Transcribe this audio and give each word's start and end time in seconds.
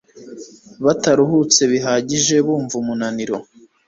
bataruhutse 0.85 1.61
bihagije 1.71 2.35
Bumva 2.45 2.75
umunaniro 2.81 3.37